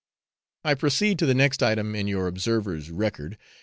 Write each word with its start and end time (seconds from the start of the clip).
I 0.63 0.73
proceed 0.73 1.19
to 1.19 1.27
the 1.27 1.35
next 1.35 1.61
item 1.61 1.93
in 1.93 2.07
your 2.07 2.25
observer's 2.25 2.89
record. 2.89 3.37